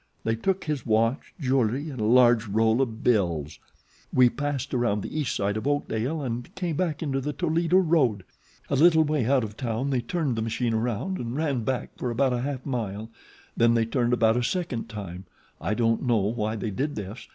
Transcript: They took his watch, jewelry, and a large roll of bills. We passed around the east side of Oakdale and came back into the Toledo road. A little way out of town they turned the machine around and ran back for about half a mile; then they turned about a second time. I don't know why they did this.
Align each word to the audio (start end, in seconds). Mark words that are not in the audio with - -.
They 0.23 0.35
took 0.35 0.63
his 0.63 0.83
watch, 0.83 1.31
jewelry, 1.39 1.91
and 1.91 2.01
a 2.01 2.05
large 2.05 2.47
roll 2.47 2.81
of 2.81 3.03
bills. 3.03 3.59
We 4.11 4.31
passed 4.31 4.73
around 4.73 5.01
the 5.03 5.15
east 5.15 5.35
side 5.35 5.57
of 5.57 5.67
Oakdale 5.67 6.23
and 6.23 6.49
came 6.55 6.75
back 6.75 7.03
into 7.03 7.21
the 7.21 7.33
Toledo 7.33 7.77
road. 7.77 8.23
A 8.71 8.75
little 8.75 9.03
way 9.03 9.23
out 9.27 9.43
of 9.43 9.55
town 9.55 9.91
they 9.91 10.01
turned 10.01 10.35
the 10.37 10.41
machine 10.41 10.73
around 10.73 11.19
and 11.19 11.35
ran 11.37 11.63
back 11.63 11.91
for 11.97 12.09
about 12.09 12.33
half 12.43 12.65
a 12.65 12.69
mile; 12.69 13.11
then 13.55 13.75
they 13.75 13.85
turned 13.85 14.11
about 14.11 14.37
a 14.37 14.43
second 14.43 14.89
time. 14.89 15.25
I 15.61 15.75
don't 15.75 16.01
know 16.01 16.17
why 16.17 16.55
they 16.55 16.71
did 16.71 16.95
this. 16.95 17.29